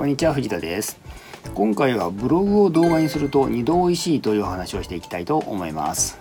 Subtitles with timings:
[0.00, 0.98] こんにちは藤田です。
[1.54, 6.18] 今回はブログを動画にすると2度美味しいという話をしていきたいと思います。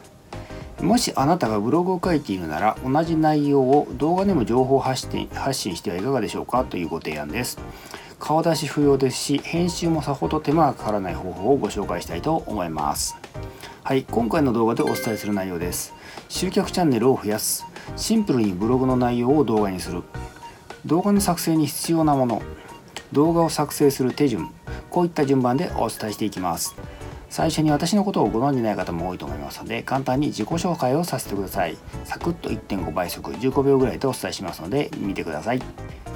[0.82, 7.58] もしあなたがブログを書いているなら同じ内容を動画でも情報発信発信してはいかがでしょうかというご提案です。
[8.20, 13.16] 顔出し不要ですし編集もさほど手間がかからない方法をご紹介したいと思います。
[13.86, 15.94] はい今回の動画でお伝えする内容です。
[16.28, 17.66] 集客チャンネルを増やす。
[17.96, 20.04] シンプルにブログの内容を動画にする。
[20.86, 22.42] 動画の作成に必要なもの。
[23.12, 24.50] 動画を作成する手順
[24.90, 26.76] こういった順番でお伝えしていきます。
[27.30, 31.78] 最初に私のことをご存じない方も多いと思いますので簡単に自己紹介をさせてください。
[32.04, 35.62] サクッと1.5倍速15秒ぐらいでお伝えしますので見てください。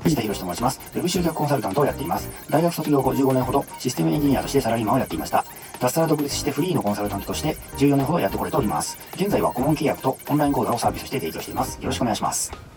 [0.03, 0.81] 藤田博と申します。
[0.95, 2.29] ウェブ集客コンサルタントをやっています。
[2.49, 5.45] 大学卒業後15年ほどシステムエンジニアとしてサラリーマンをやっていました。
[5.79, 8.97] 脱サラ独立してフリーのコンサルタントとして14年ほどやってこれております。
[9.13, 11.79] 現在は顧問契約とオンライン講座をサービスして提供しています。
[11.79, 12.72] よろしくお願いします。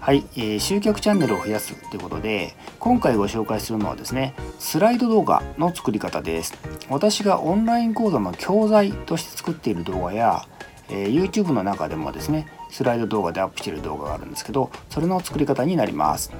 [0.00, 6.54] はい、えー、集客チャンネルを増やすということで今回ご紹介するのはですねスライド動画の作り方です。
[6.88, 10.46] 私がオンライン講座の教材として作っている動画や、
[10.88, 16.32] えー、YouTube の中でもですねスライド動画でアップしている動画があるんですけどそれの作り方になります。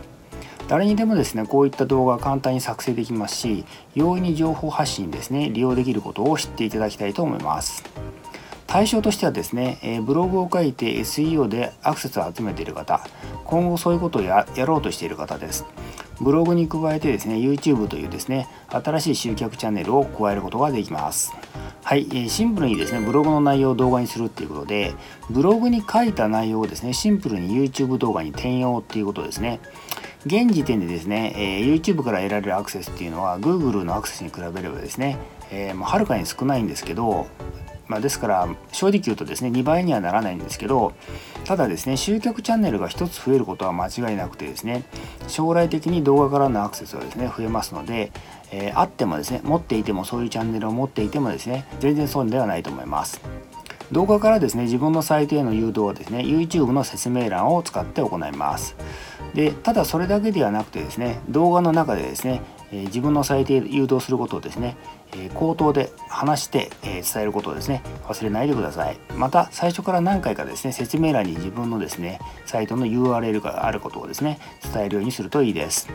[0.69, 7.85] 誰にでもですねこういった動画が簡単に作成できますし容易に情報発信ですね利用できることを知っていただきたいと思います。
[8.69, 13.01] 対象としてはですね、えブログを書いて SEO でアクセスを集めている方
[13.47, 15.65] 今後そういうことをやろうとしている方です。
[16.21, 21.33] ブログに加えてですね YouTube というですね新しい集客チャンネルを加えることができます。
[21.83, 24.93] はい、えシンプルにですねブログの内容を動画にするっていうことで
[25.31, 29.61] ブログに書いた内容をですねシンプルに YouTube 動画に転用っていうことですね。
[30.27, 35.17] 現時点でですね、え、YouTube から得られるアクセスっていうのは Google のアクセスに比べればですね、
[35.51, 37.29] えー、はるかに少ないんですけど
[37.89, 40.93] まあ、ですから正直言うとですね2倍にはならないんですけど
[41.45, 44.85] ただですね集客チャンネルが1つ増えることは間違いなくてですね
[45.27, 48.13] 将来的に動画からのアクセスはですね増えますので、
[48.53, 53.21] えー、あってもですね持っていてもそういうチャンネルを持っていてもですね全然損ではないと思います。
[53.91, 58.77] 動画からですね自分のサイトへの誘導はですね YouTube の説明欄を使って行います。
[59.35, 64.77] でただそれだけではなくてですね動画の中でですねえ自分のサイトへ誘導することをですね、
[65.17, 68.99] え口頭で話して、え伝えることをですね忘れないでください。
[69.17, 74.39] また最初から何回かですね説明欄に自分のですねサイトの URL があることをですね
[74.73, 75.89] 伝えるようにするといいです。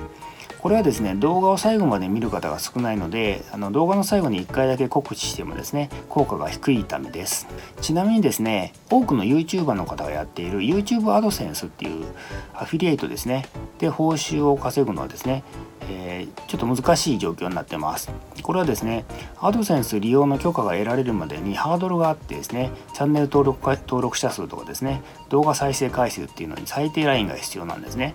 [0.60, 7.48] これはですね動画を最後まで見る方が少ないのであの動画の最後に1回だけ告知してもですね効果が低いためです
[7.82, 12.06] ちなみにですね多くの YouTuber の方がやっている YouTube アドセンスっていう
[12.54, 13.48] アフィリエイトですね
[13.80, 15.44] で報酬を稼ぐのはですね
[15.90, 18.12] えー、ちょっと難しい状況になってます。
[18.42, 19.06] これはですね、
[19.42, 28.14] アドセンス利用の許可が得られるまでにハードルがあってですね、チャンネル登録登録者数とかですね、動画再生回数っていうのに最低ラインが必要なんですね。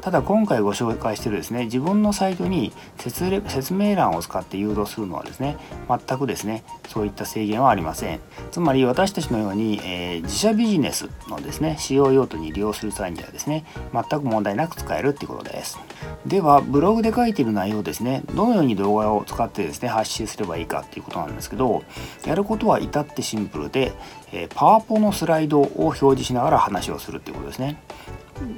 [0.00, 5.56] ただ今回ご紹介しているですね自分のサイトに説明欄を使って誘導するのはですね
[5.88, 8.20] 全くですねそういった制限はありません。
[8.50, 15.78] つまり私たちのように、えー、自社ビジネスのですね使用用途に利用する際にはですね全く問題なく使えるっていうことです。
[16.26, 21.82] ではブログで書いている内容ですねどのように動画を使ってですね発信すればいいかっていうことなんですけど
[22.26, 23.92] やることは至ってシンプルで、
[24.32, 27.80] えー、パワポのスライドを表示しながら話をするっていうことですね。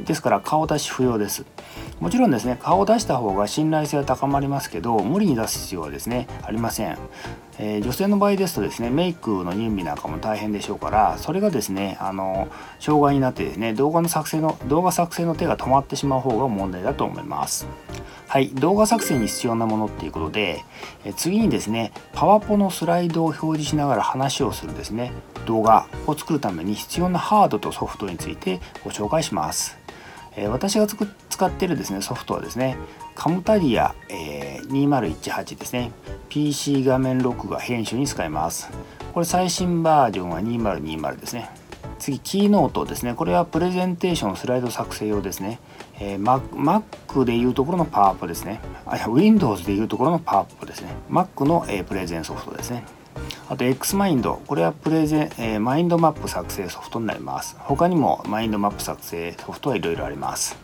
[0.04, 1.44] ですから顔出し不要です。
[2.02, 6.98] もちろんですね顔を出した方が信頼性は高まりますけど無理に出す必要はですねありません、
[7.60, 12.48] えー、女性の場合ですとですねメイクの準備なんかも大変でしょうからそれがですねあの
[12.80, 17.68] 障害になってですね動画の作成の動画作成の手が止まってしまう方が問題だと思います。
[18.26, 20.64] はい動画作成に必要なものっていうことで、
[21.04, 25.12] え次にですねパワポのスライドを表示しながら話をするですね
[25.46, 29.81] 動画を作るために必要なハードとソフトについてご紹介します。
[30.36, 32.76] え私が使ってるですねソフトはですね
[33.14, 35.92] カムタディア、え、2018ですね。
[36.28, 38.70] PC 画面録画編集に使います。
[39.12, 41.50] これ最新バージョンは2020ですね。
[41.98, 43.14] 次キーノートですね。
[43.14, 45.60] これはプレゼンテーションスライド作成用ですね、
[46.00, 48.60] えー、Mac でいうところのパワーポですね。
[48.86, 50.94] あ Windows でいうところのパワーポですね。
[51.10, 52.84] Mac の、え、プレゼンソフトですね。
[53.52, 57.54] あと XMind これはプレゼン、えー、マインドマップ作成ソフトになります。
[57.58, 60.56] 他にもマインドマップ作成ソフトはいろいろあります。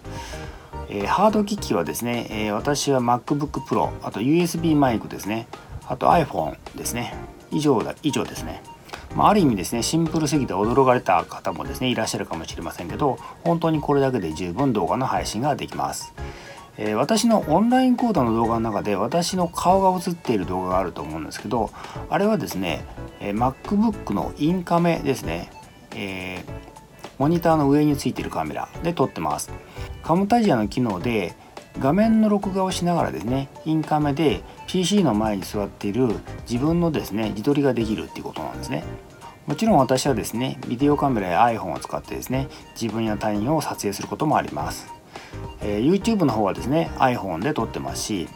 [0.88, 5.49] えー、ハード機器はですね、えー、私は MacBook Pro あと USB マイクですね。
[5.87, 7.12] あと iPhone ですね。
[7.50, 8.62] 以上だ以上ですね。
[9.14, 16.14] まあ、ある意味ですねシンプルすぎて驚かれた方もですねいらっしゃるかもしれませんけど本当にこれだけで十分動画の配信ができます。
[16.78, 21.70] えー、私のオンライン講座の動画の中で私の顔が映っている動画があると思うんですけど
[22.08, 22.84] あれはですね、
[23.20, 25.50] えー、MacBook のインカメですね、
[25.94, 26.42] えー、
[27.19, 29.50] モニターの上についているカメラで撮ってます。
[30.02, 31.34] カムタジアの機能で
[31.80, 36.08] 画面の録画をしながらですねインカメで PC の前に座っている
[36.48, 38.84] 自分のですね自撮りができるっていうことなんですね。
[39.46, 42.48] もちろん私はですねビデオカメラや iPhone を使ってですね
[42.81, 44.92] 自分や他人を撮影することもあります、
[45.60, 48.28] えー、YouTube の方はですね iPhone で撮ってますし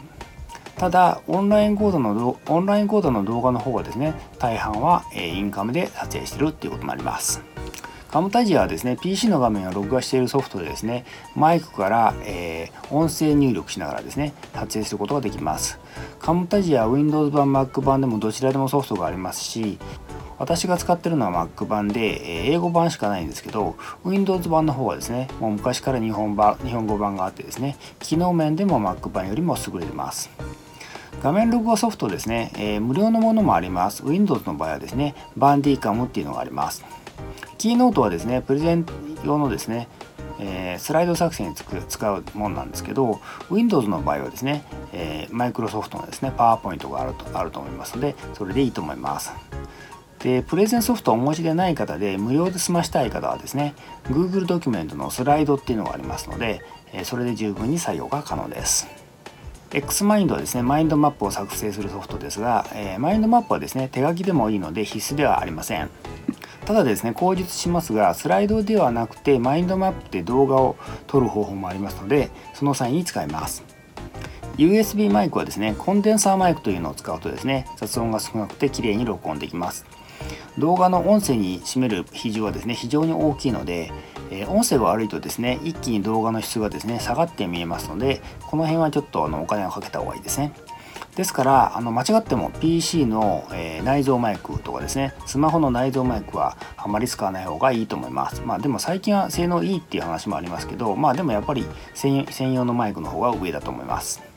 [0.75, 7.41] ただオンライン講座のオンライン講座の動画の方はですね大半は、えインカメで撮影してるっていうことになります。
[8.13, 11.03] カムタジアはですね PC の画面を録画しているソフトでですね
[11.35, 15.79] マイクから、えー、音声入力しながらですね撮影することができます。
[16.19, 19.79] カムタジア Windows 版 Mac 版でもどちらでもソフトがありますし
[20.43, 30.29] 私が使ってるのは Mac 版で、え英語版しかないんですけど Windows 版の方はですねもう昔から日本版日本語版があってですね機能面でも Mac 版よりも優れてます。
[31.21, 34.03] 画面録画ソフトですね、えー、無料のものもあります。
[34.05, 36.83] Windows の場合はですねバンディカムっていうのがあります。
[37.57, 38.85] キーノートはですねプレゼン
[39.23, 39.87] 用のですね、
[40.41, 49.31] えー、スライド作成に使うものなんですけど Windows の場合はですね、えー、マイクロソフトのですねパワーポイントがあるとあると思いますのでそれでいいと思います。
[50.23, 53.75] でプレゼンソフトをお持ちでない方で無料で済ましたい方はですね
[54.05, 56.61] Google ドキュメントのスライドっていうのがありますので
[57.03, 58.87] それで十分に採用が可能です
[59.71, 65.89] XMind はですね、マインドマップを作成するソフトですが、え、マインドマップはですね、手書きでもいいので必須ではありません。
[66.65, 70.75] ただですね、口述しますが、スライドではなくて、マインドマップで動画を
[71.07, 73.63] 撮る方法もありますので、その際に使います。
[74.57, 79.85] USB マイクはですね、コンデンサーマイクというのを使うとですね、雑音が少なくて綺麗に録音できます。
[80.57, 83.91] 動画の音声に占める比重はですね、非常に大きいので、
[84.31, 90.53] え音声が悪いとですね一気に動画の質がですね下がって見えますのでこの辺はちょっとあのお金をかけた方がいいですね。
[91.15, 98.41] ですからあの間違っても PC の、えー、内蔵マイクとかですねスマホの内蔵マイクはあまり使わない方がいいと思います。
[98.41, 104.32] まあでも最近は性能いいっていう話もありますけどまあでもやっぱり専用のマイクの方が上だと思います。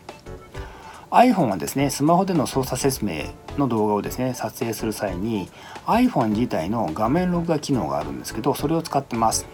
[1.11, 3.27] iPhone はですねスマホでの操作説明
[3.57, 5.49] の動画をですね撮影する際に
[5.87, 9.47] iPhone 自体の画面録画機能があるんですけどそれを使ってます。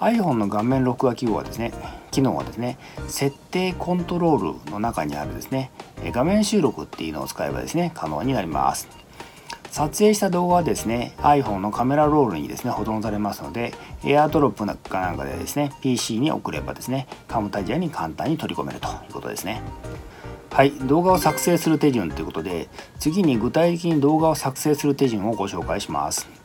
[0.00, 1.72] iPhone の画面録画機能はですね
[2.10, 5.70] 機能はですね設定コントロールの中にあるですね
[6.06, 8.88] 画面収録っていうのを使えばですね可能になります。
[9.70, 13.72] 撮影した動画はですね iPhone のカメラロールにですね保存されますので
[14.02, 19.62] AirDrop かなんかでですね PC に送ればですねカムタジアに簡単に取り込めるということですね。
[20.52, 22.68] はい動画を作成する手順ということで
[22.98, 26.41] 次に具体的に動画を作成する手順をご紹介します。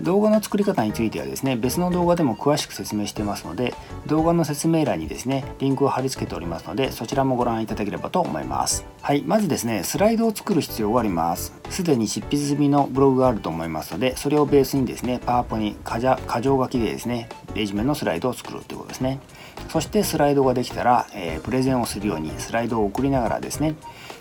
[0.00, 3.74] 動画の作り方についてはですね別の動画でも詳しく説明してますので
[4.06, 8.84] 動画の説明欄にですねリンクを貼り付けておりますのでそちらもご覧いただければと思います。
[9.02, 11.54] はいまずですねスライドを作る必要があります。
[11.70, 16.16] すでに執筆済みのブログがあると思いますのでそれをベースにですねパワポに箇条
[16.62, 19.20] 書きでですねレジュメのスライドを作るということですね。
[19.68, 23.76] そしてスライドができたら、えー、プレゼンをするようにスライドを送りながらですね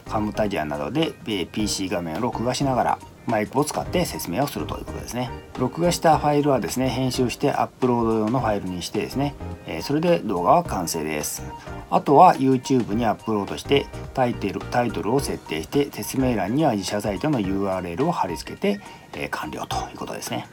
[0.10, 5.30] カムタジアなどで、え、PC 画面を録画しながらマイクを使って説明をするということですね。
[5.60, 9.36] 録画したファイルはですね編集してアップロード用のファイルにしてですね、
[9.68, 11.44] えそれで動画は完成です。
[11.90, 18.80] あとは YouTube にアップロードしてタイトルタイトルを設定して説明欄には自社サイトの URL を貼り付けて、
[19.14, 20.48] え完了ということですね。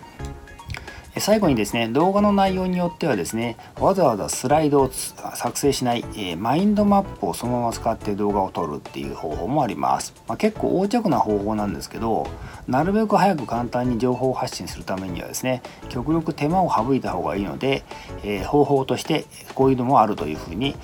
[1.21, 12.27] 最後にですね動画の内容によってはですねわざわざスライドを作成しない、えー、マインドマップをそのまま使って動画を撮るっていう方法もあります、まあ、結構横着な方法なんですけど
[12.67, 17.85] なるべく早く簡単に情報発信するためにはですね極力手間を省いた方がいいので、
[18.23, 20.75] えー、方法としてこういうのもあるというふうに、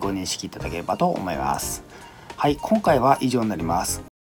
[0.00, 1.84] ご認識いただければと思います。
[2.36, 4.11] はい今回は以上になります。